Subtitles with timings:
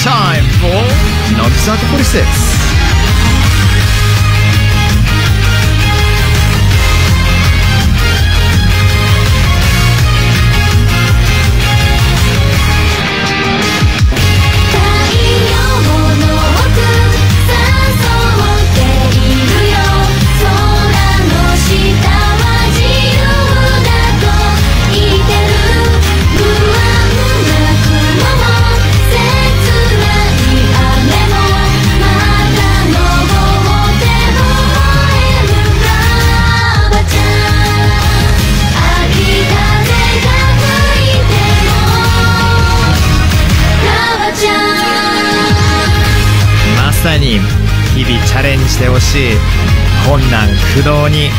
[0.00, 0.70] time for
[1.36, 2.59] 乃木坂46
[47.01, 47.39] さに
[47.95, 49.37] 日々チャレンジしてほしい
[50.07, 51.29] 困難苦労に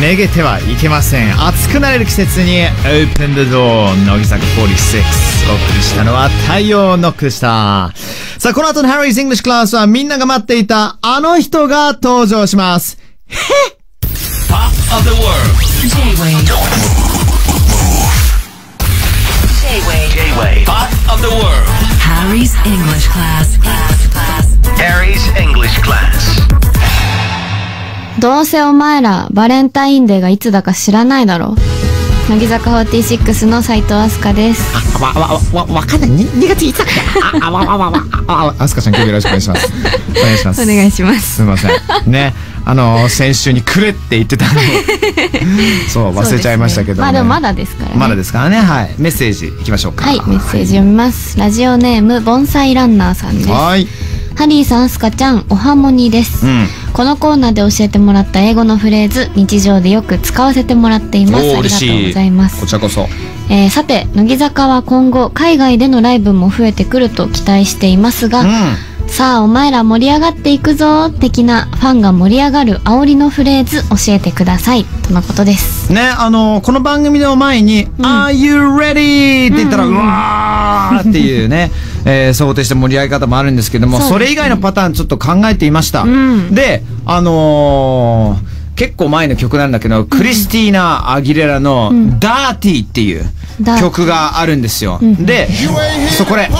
[0.00, 1.44] めげてはいけません。
[1.44, 4.62] 暑くなれる季節に Open the door 乃木坂46
[5.50, 7.92] お送りしたのは太陽ノックした。
[8.38, 12.96] さあこの後の Harry's English はみんなが待っていたあの人が登場します。
[13.26, 13.38] へっ
[21.98, 23.61] Harry's English Class.
[28.42, 31.54] うせお前らバレンタインデーがいつだか知らないだろ
[32.28, 36.10] 乃木坂46の斉藤飛鳥ですわ、わ、わ、わかんない。
[36.10, 39.72] に2月5日あ、あ、わ、わ、わ、わ、あ、あすかちゃん今日よろしくお願いします。
[40.10, 40.62] お願いします。
[40.62, 41.70] お願いしますすみません。
[42.10, 42.32] ね。
[42.64, 44.60] あの、先週にくれって言ってたのに。
[45.90, 47.00] そう、忘れちゃいましたけど、ね。
[47.00, 48.58] まあでもまだですからねまだですからね。
[48.58, 48.94] はい。
[48.98, 50.04] メッセージいきましょうか。
[50.04, 53.88] はいメッセージ読みますラジオネーム盆栽ランナーさんですはい。
[54.36, 56.66] ハリーさんスカちゃんおはもにです、うん。
[56.92, 62.02] このコーナーで教えてもらった英語のフレーズ日常でよく使わせてもらっていますありがと。
[62.02, 63.06] うございますこちらこそ。
[63.50, 68.48] えーさて乃木坂は今後海外でのライブも増えてくると期待していますが、うん。
[69.12, 74.86] さあお前ら盛り上がっていくぞ的なファンが盛り上がる煽りのフレーズ教えてください。
[75.06, 75.92] とのことです。
[75.92, 79.48] ね、あのこの番組の前に、Are you ready?
[79.48, 81.70] って言ったら、うわーっていうね、
[82.06, 86.04] えー想定した盛り上げ方もあるんですけども、そ,、それ以外のパターンちょっと考えていました。
[86.04, 86.54] ん。
[86.54, 93.26] で、あのー結構前の曲なんだけど、クリスティーナ・アギレラの、ダーティーっていう
[93.78, 94.98] 曲があるんですよ。
[95.02, 95.48] で、
[96.16, 96.50] そう、これ。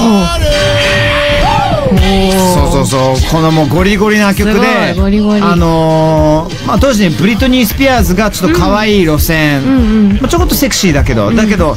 [2.54, 3.30] そうそうそう。
[3.30, 5.41] このもうゴリゴリな曲でいゴリゴリ。
[5.42, 11.76] あのーまあ、当時ねブリトニー・スピアーズがちょっと可愛い路線、まあ、ちょこっとセクシーだけど、だけど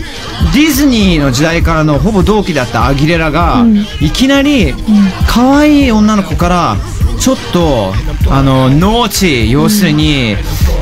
[0.53, 3.65] ディズニーの時代からのほぼ同期だったアギレラが、
[4.01, 4.73] いきなり
[5.27, 6.77] 可愛い女の子から
[7.19, 7.93] ちょっと
[8.29, 10.35] あのノーチ要するに、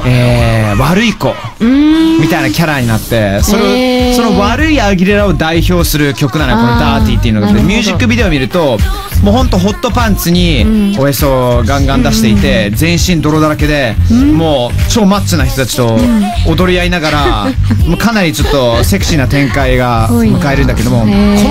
[0.06, 4.16] えー悪い子みたいなキャラになってそれを、へー。
[4.16, 7.54] その悪いアギレラを代表する曲なのよこの「ダーティー」っていうのが。
[7.54, 8.80] ミュージックビデオを見ると
[9.24, 13.96] もうほんとホットパンツにおへそをガンガン出していて、全身泥だらけで、
[14.34, 15.98] もう超マッチョな人たちと
[16.46, 17.46] 踊り合いながら、
[17.88, 21.06] もうかなりちょっとセクシーな展開が迎えるんだけども、こ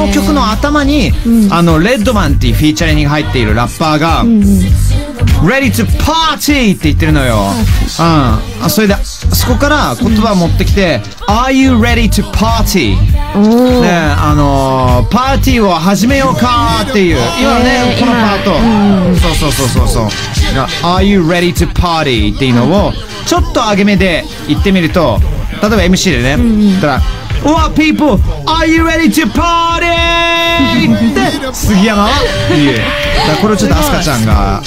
[0.07, 1.13] の曲の頭に、
[1.51, 4.23] あのレッドマンっていうフィーチャリングが入っているラッパーが、
[5.43, 7.35] Ready to party って言ってるのよ。
[7.35, 8.05] うん。
[8.65, 12.95] あそれで、そこから言葉を持ってきて、Are you ready to party?
[13.81, 19.21] ねあのー、パーティーを始めようかっていう、今のねえ、ーこのパート。
[19.21, 20.55] そうそうそうそうそう。
[20.55, 22.37] が Are you ready to party?
[22.37, 22.93] っていうのを、
[23.27, 25.19] ちょっと上げ目で言ってみると、
[25.61, 27.03] 例えば MC でね、言ったら、
[27.45, 29.91] What people, are you ready to party?
[30.95, 32.11] って杉山は
[32.51, 33.02] 言う。
[33.29, 34.63] だこれをちょっとアスカちゃんが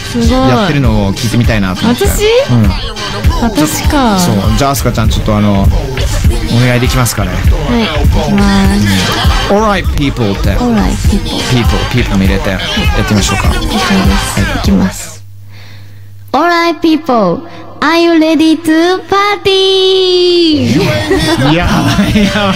[0.49, 2.05] やってるのを聞いてみたいなと思って。
[2.05, 2.25] 私？
[2.51, 2.69] うん。
[3.41, 4.35] 私かそう。
[4.57, 5.65] じゃあアスカちゃんちょっとあの、お
[6.59, 7.31] 願いできますかね。
[7.31, 7.35] は
[7.77, 7.87] いい
[8.25, 8.41] きま
[9.77, 10.55] す Alright people って。
[10.55, 12.59] Alright people people, people も入れてやっ
[13.07, 13.49] てみましょうか。
[13.49, 15.23] OK ですいきます
[16.31, 17.47] Alright people
[17.81, 20.73] Are you ready to party?
[21.53, 22.55] やばいやばい。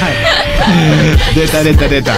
[1.35, 2.13] 出た出た出た。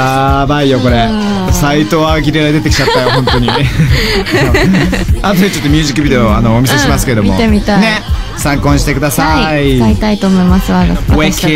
[0.00, 1.08] やばいよこれ。
[1.52, 3.48] 斎藤アギレラ出てきちゃったよ 本当に。
[5.22, 7.32] あとでちょっとミュージックビデオあのお見せしますけども。
[7.32, 8.02] うん見てみたいね。
[8.36, 9.22] 参考にしてくださ。
[9.22, 10.72] はいい、使いたいと思います。
[10.72, 11.54] わ私たち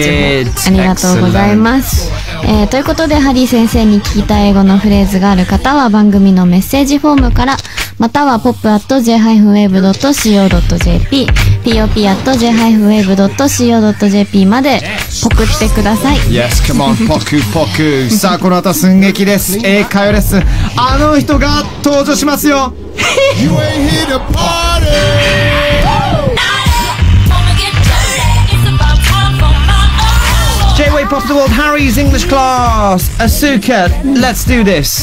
[0.71, 2.11] もありがとうございます。
[2.45, 7.57] えーということで、ハリー先生に聞きたい英語のフレーズがある方は番組のメッセージフォームから、
[7.99, 11.27] または pop.j-wave.co.jp、
[11.69, 14.81] pop.j-wave.co.jp まで
[15.11, 16.17] 送ってください。
[16.31, 18.09] Yes, come on, ポクポク。
[18.11, 19.59] さあ、この後寸劇です。
[19.63, 20.43] 英会話レッスン。
[20.77, 22.73] あの人が登場しますよ。
[23.41, 24.89] You ain't here to party.
[30.77, 35.03] J-Way J-Pop of the World Harry's English Class Asuka Let's do this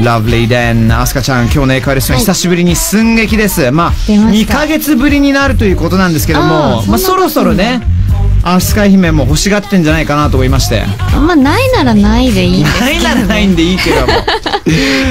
[0.00, 3.70] OK Lovely then アスカちゃん今日の英会話レッスン久しぶりに寸劇です。
[3.70, 4.58] まあ2出ました。
[4.58, 7.82] ヶ月ぶりになるということなんですけどあもまあそろそろね
[8.42, 10.84] アスカ姫も欲しがってんじゃないかなと思いまして。
[11.12, 14.12] まあないならないでいいないならないんでいいけども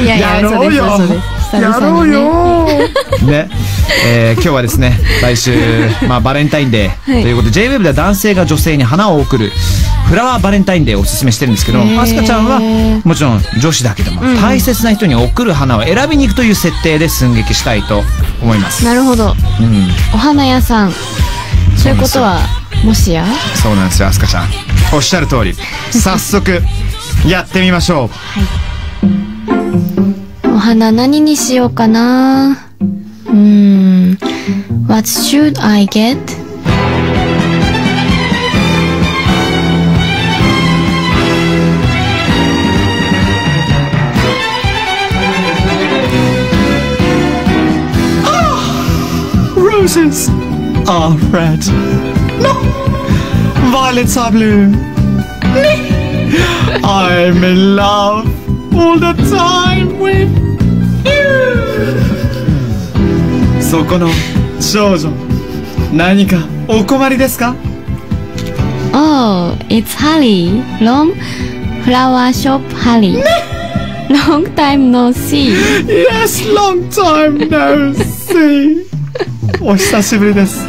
[0.03, 3.47] いやいや嘘です嘘です久々にね。
[3.47, 3.49] ね、
[4.05, 5.51] えー今日はですね来週、
[6.07, 7.21] まあ、バレンタインデー。
[7.21, 9.51] ということで、JWEB では男性が女性に花を贈る
[10.09, 12.59] フラワーバレンタインデーをおすすめしてるんですけどアスカちゃんは
[13.05, 18.01] もちろん女子だけども、大切な人に贈る花を選びに行くという設定で寸劇したいと
[18.41, 18.83] 思います。
[18.83, 19.35] なるほど。
[19.59, 19.87] うん。
[20.13, 20.91] お花屋さん。
[21.77, 22.39] そういうことは
[22.83, 23.23] もしや？
[23.61, 24.49] そうなんですよアスカちゃん。
[24.93, 25.53] おっしゃる通り。
[25.93, 26.61] 早速
[27.27, 28.09] やってみましょ
[30.43, 30.49] う。
[30.49, 32.57] お花何にしようかな？
[33.27, 34.17] うーん。
[34.87, 36.17] What should I get?
[49.78, 50.28] Roses
[50.88, 51.60] are red.
[52.40, 52.54] No.
[53.70, 54.72] Violets are blue.
[56.82, 58.26] I'm in love
[58.74, 60.28] all the time with
[61.06, 61.22] you.
[63.60, 64.08] そこの
[64.60, 65.10] 少女、
[65.92, 66.38] 何か
[66.68, 67.54] お困りですか
[68.92, 71.14] Oh, it's Harry from
[71.84, 73.22] Flower Shop Harry.
[74.08, 75.50] Long time no see.
[75.86, 78.86] Yes, long time no see.
[79.60, 80.60] お久しぶりです。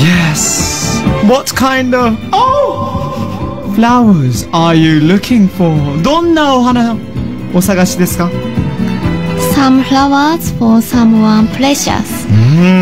[0.00, 1.28] Yes.
[1.28, 3.72] What kind of Oh!
[3.74, 6.02] Flowers are you looking for?
[6.02, 6.96] どんなお花
[7.54, 8.30] お探しですか
[9.54, 12.26] Some flowers for someone precious.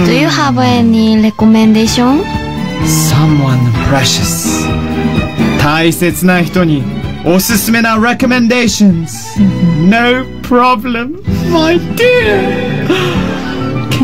[0.06, 2.22] Do you have any recommendation?
[2.84, 3.58] Someone
[3.90, 4.66] precious
[5.62, 6.82] 大切な人に
[7.24, 9.08] おすすめな recommendations
[9.88, 13.19] No problem my dear Can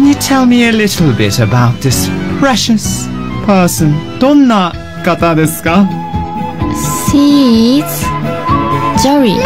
[0.07, 2.09] you tell me a little bit about this
[2.41, 3.07] precious
[3.47, 4.73] person どんな
[5.05, 5.87] 方ですか
[7.11, 8.05] She is
[9.03, 9.35] Jory.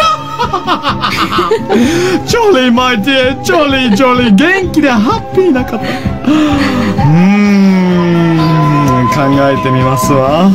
[2.26, 5.82] Jolly my dear Jolly Jolly 元気でハッピーな方うー
[9.04, 10.50] ん考えてみますわ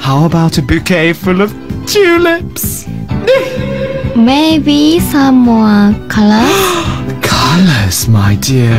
[0.00, 1.52] How about a bouquet full of
[1.86, 2.86] tulips?
[4.16, 6.99] Maybe some more colors?
[8.00, 8.72] Colors, my dear.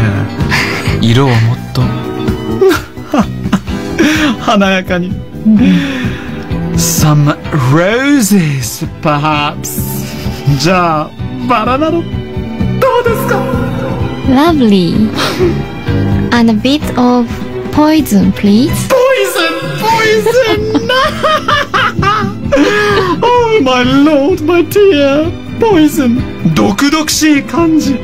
[1.02, 1.82] 色をもっと
[4.42, 5.12] 華やかに。
[6.76, 7.36] Some
[7.72, 9.80] roses, perhaps.
[10.60, 11.12] じゃあ、
[11.48, 13.40] バラなどどうですか
[14.30, 15.10] Lovely.
[16.32, 17.28] And a bit of
[17.74, 18.72] poison, please.
[18.90, 19.54] Poison!
[19.80, 20.90] Poison!
[23.22, 25.41] oh, my lord, my dear.
[25.71, 27.95] ポイズン毒々しい感じ。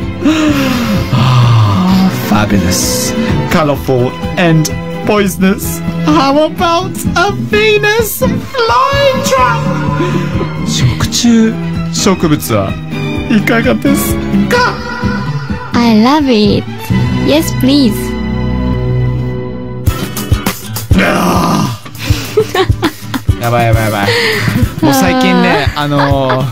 [10.66, 11.52] 食虫
[11.92, 12.70] 植物は
[13.30, 14.14] いかがです
[14.48, 14.74] か？
[23.40, 24.08] やばいやばいやばい。
[24.82, 26.44] もう最近ね、 あの。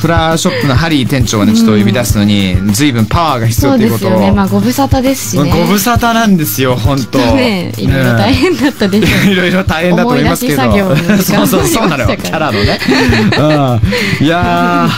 [0.00, 4.10] フラワーショップのハリー店長がね、ちょっと呼び出すのに、随分パワーが必要そうということを。
[4.10, 4.32] ですよね。
[4.32, 5.50] まあ、ご無沙汰ですしね。
[5.50, 7.18] ご無沙汰なんですよ、本当。
[7.36, 9.28] ねいろいろ大変だったでしょう。
[9.32, 10.62] いろいろ大変だと思いますけど。
[10.62, 12.80] 思い出し作業に時間そうそう、そうなのよ、キャラのね。
[14.20, 14.26] うん。
[14.26, 14.88] いや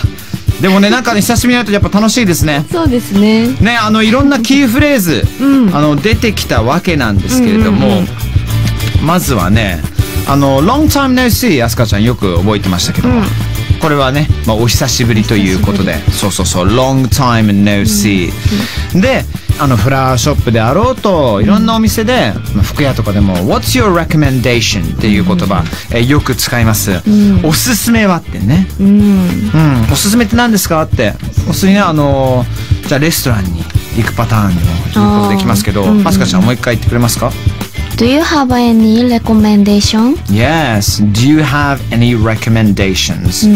[0.60, 2.64] ー、でもね、なんかね、久しぶりに会うとやっぱ楽しいですね。
[2.70, 3.48] そうですね。
[3.60, 5.26] ね、あの、いろんなキーフレーズ、
[5.72, 8.04] あの、出てきたわけなんですけれども、
[9.02, 9.82] まずはね、
[10.28, 13.22] あの、long time no see、アスカちゃんよく覚えてましたけども、
[13.82, 18.30] これはね、まあ、お久しぶりということで、そうそうそう、long time no see。
[18.98, 19.24] で、
[19.58, 24.96] あの、フラワーショップであろうと、いろんなお店で、まあ、服屋とかでも、What's your recommendation?
[24.96, 27.02] っていう言葉、えーよく使います。
[27.42, 28.66] おすすめはってね。
[28.80, 28.88] うん。
[28.88, 28.90] う
[29.88, 30.82] ん、おすすめって何ですか？
[30.82, 31.14] って。
[31.48, 33.62] おすすめねあのーじゃあレストランに
[33.96, 35.98] 行くパターンにもいうことできますけどうん。
[36.00, 37.30] うんアスカちゃんもう一回言ってくれますか？
[37.96, 40.16] Do you have any recommendation?
[40.28, 41.00] Yes.
[41.12, 43.46] Do you have any recommendations、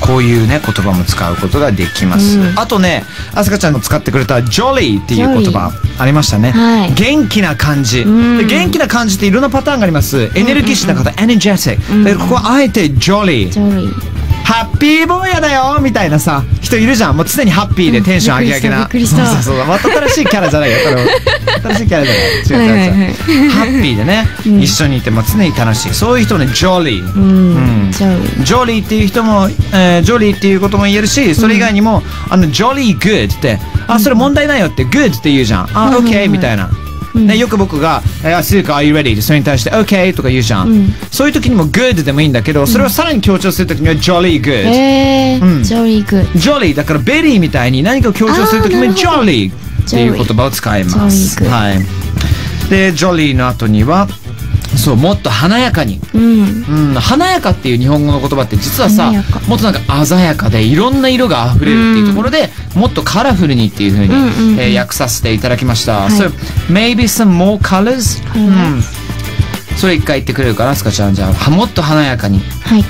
[0.00, 6.94] こういうね言葉も使うことができます、あとねアスカちゃんの使ってくれた Jolly っていう言葉ありましたね、はい。
[6.94, 10.30] 元気な感じ、元気な感じっていろんなパターンがあります。
[10.34, 13.92] エネルギッシュな方、energetic、でここはあえて Jolly Jory.
[14.44, 17.16] ハッピー坊やだよみたいなさ人いるじゃん。
[17.16, 19.42] もう常にハッピーでテンション上げ上げな、びっくりしたびっくりした。
[19.42, 19.66] そうそうそう。
[19.66, 21.06] また新しいキャラじゃないよこれ
[21.60, 22.66] 新しいキャラじゃない。
[22.66, 22.76] 違う違う違う。
[22.76, 23.12] はいはいはい
[23.50, 24.26] ハッピーでね、
[24.60, 25.94] 一緒にいても常に楽しい。
[25.94, 27.14] そういう人ね、ジョリー。
[27.14, 27.18] う
[27.88, 35.68] んジョリージョリーっていう人も、えージョリーっていうことも言えるし、それ以外にも、あの、 jolly good って、あ、それ問題ないよって、 good って言うじゃん。
[35.74, 36.70] あ、オッケーみたいな。
[37.14, 39.12] ね、よく僕が、 Asuka, are you ready?
[39.12, 40.94] ってそれに対して、OK とか言うじゃん。
[41.10, 44.50] そういう時にも good でもいいんだけど、それをさらに強調する時には jolly good。
[44.66, 48.80] えうんー jolly good jolly だから very みたいに何かを強調するときに
[49.86, 51.44] っていう言葉を使います。
[51.44, 51.78] はい。
[52.70, 54.08] で、 jolly の後には、
[54.76, 56.00] そう、もっと華やかに。
[56.14, 59.12] うんうん、華やかっていう日本語の言葉って実はさ
[59.46, 66.06] もっとなんか鮮やかでいろんな色が溢れるっていうところで、もっとカラフルにっていうふうに、うんうんうんえー訳させていただきました。
[66.06, 66.30] い So,
[66.68, 68.26] maybe some more colors?
[68.28, 68.82] はいうん。
[69.76, 71.14] それ一回言ってくれるかな、スカちゃん？
[71.14, 72.40] じゃあ、はもっと華やかに。
[72.64, 72.84] はい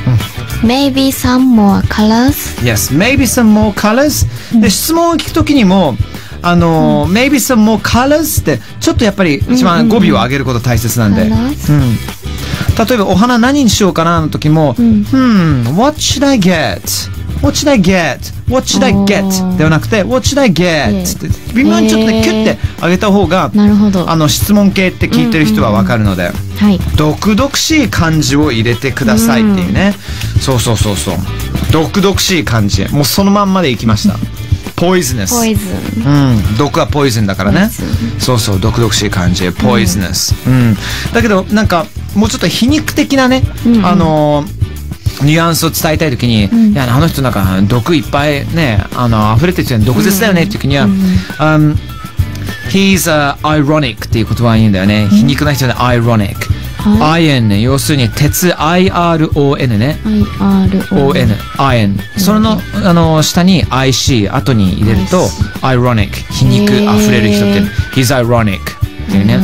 [0.62, 5.96] Maybe some more colors Yes, maybe some more colors、で、質問を聞くときにも、
[6.42, 11.22] あのー maybe some more colors って、ちょっとやっぱり一番語尾を上げること大切なんで。
[11.22, 11.30] うん。
[11.30, 16.80] 例えば、お花何にしようかなの時も、hmm, what should I get?
[17.42, 18.32] What should I get?
[18.48, 19.24] What should I お get?
[19.28, 21.04] ーではなくて、What should I get?
[21.04, 26.30] って微妙にちょっとね、キュッて上げた方が、なるほどあの、質問系って聞いてる人はわかるので。
[26.62, 29.94] はい毒々しい漢字を入れてくださいっていうね、
[30.40, 31.14] そうそうそうそう
[31.72, 34.14] 毒々しい漢字もうそのまんまでいきました
[34.82, 37.70] ポイズネスポイズンうん、毒はポイズンだからね。
[38.18, 39.52] そうそう毒々しい感じ。
[39.52, 40.74] ポイズネス、うん。
[41.14, 41.86] だけどなんか
[42.16, 43.42] もうちょっと皮肉的なね、
[43.84, 44.62] あのー
[45.22, 50.86] ニュアンスを伝えたい時に、いやあの人なんか毒いっぱいねあの溢れてる毒舌だよねって時には、
[51.38, 51.76] um,
[52.70, 56.34] He's、uh, ironic っていう言葉がいいんだよね、皮肉な人で ironic、
[56.82, 57.60] は iron ね。
[57.60, 59.98] 要するに鉄 IRON ね。
[60.38, 61.14] IRO ON、
[61.58, 61.98] iron。
[62.18, 65.28] その、あの、下に IC、後に入れると、
[65.62, 67.60] ironic、皮肉あふれる人って、
[67.94, 69.38] he's ironic っていうね。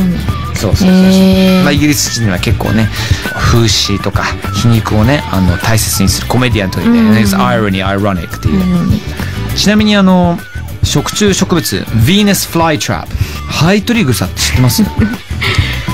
[0.55, 2.89] そうそうそうまあ、イギリス人には結構ね、
[3.33, 4.23] 風刺とか
[4.61, 8.61] 皮肉をね、あの、大切にするコメディアンというね、he's irony, ironic っていう。
[9.55, 10.37] ちなみにあの、
[10.83, 13.05] 食虫植物、Venus flytrap。
[13.47, 14.83] ハイトリグサって知ってます？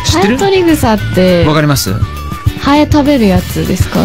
[0.05, 1.93] 知ってハエるトリグサってわかります？
[2.61, 3.99] ハエ食べるやつですか？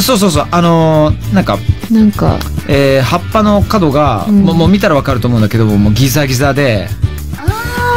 [0.00, 0.46] そうそうそう。
[0.50, 1.58] あのーなんか、
[1.90, 2.38] なんか。
[2.68, 6.88] えー葉っぱの角が、もうもう見たらわかると思うんだけどもうギザギザで。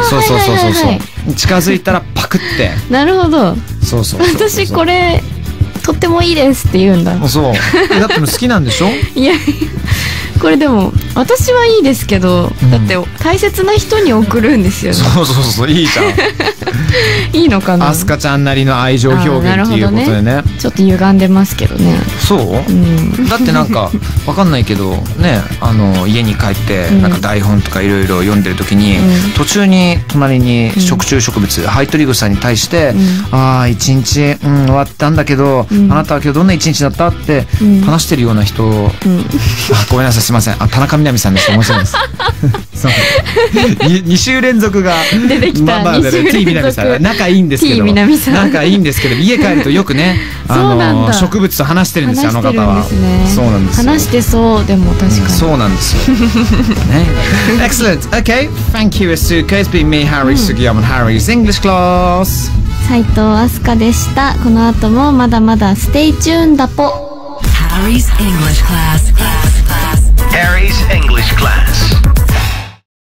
[0.08, 1.00] そうそうそうそうそう、はいはいはい
[1.36, 2.70] 近づいたらパクって。
[2.90, 3.54] なるほど。
[3.82, 4.48] そうそうそうそう。
[4.48, 5.22] 私これ
[5.82, 7.16] とってもいいですって言うんだ。
[7.28, 7.52] そう。
[7.94, 8.88] えだってもう好きなんでしょ？
[9.14, 9.34] いや
[10.40, 12.70] これでも私はいいですけど、ん。
[12.70, 14.98] だって大切な人に送るんですよね。
[14.98, 16.06] そうそうそういいじゃん。
[17.36, 17.88] いいのかな？
[17.88, 20.42] アスカちゃんなりの愛情表現っていうことでね。
[20.58, 22.00] ちょっと歪んでますけどね。
[22.26, 23.28] そう、うん。
[23.28, 23.90] だってなんか
[24.26, 27.02] わかんないけどねあの家に帰ってん。
[27.02, 29.30] なんか台本とかいろいろ読んでる時に、うん。
[29.36, 32.94] 途中に隣に食虫植物、ハイトリグサに対して
[33.30, 35.92] 「ああ一日、うん、終わったんだけど、ん。
[35.92, 37.82] あなたは今日どんな一日だった?」ってん。
[37.82, 38.90] 話してるような人、
[39.72, 40.06] あごめん。
[40.06, 40.62] なさいすいません。
[40.62, 41.50] あ田中みな実さんです。
[41.50, 41.96] 面白いです。
[42.72, 43.88] そう。
[43.88, 44.94] に2週連続が
[45.28, 45.66] 出てきた。
[45.66, 46.30] まあまあ二週連続。
[46.38, 48.34] T みな実さん仲いいんですけ T どみな実さん。
[48.34, 51.12] 仲いいんですけど家帰るとよくね あそうなんのだ。
[51.14, 53.32] 植物と話してるんですよあの話してるん方はね。
[53.34, 53.90] そうなんですよ。
[53.90, 56.00] 話してそうでも確かに、そうなんですよ。
[56.14, 57.06] ね。
[57.66, 57.98] Excellent.
[58.22, 58.48] Okay.
[58.72, 59.60] Thank you, Asuka.
[59.60, 62.52] It's been me, Harry Sugiyama, Harry's English class.
[62.88, 64.34] 斉藤飛鳥でした。
[64.44, 67.10] この後もまだまだ stay tuned だぽ。
[67.82, 69.59] Harry's English class.
[70.32, 70.80] Class, class.
[70.80, 72.19] Harry's English class.